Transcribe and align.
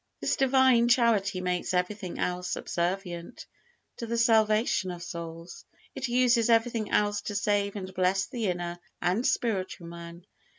This 0.19 0.35
Divine 0.35 0.89
Charity 0.89 1.41
makes 1.41 1.75
everything 1.75 2.17
else 2.17 2.49
subservient 2.49 3.45
to 3.97 4.07
the 4.07 4.17
salvation 4.17 4.89
of 4.89 5.03
souls; 5.03 5.63
it 5.93 6.07
uses 6.07 6.49
everything 6.49 6.89
else 6.89 7.21
to 7.21 7.35
save 7.35 7.75
and 7.75 7.93
bless 7.93 8.25
the 8.25 8.47
inner 8.47 8.79
and 8.99 9.27
spiritual 9.27 9.85
man. 9.85 10.25